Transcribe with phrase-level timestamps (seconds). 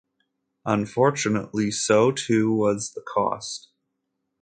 [0.65, 3.69] Unfortunately, so too was the cost.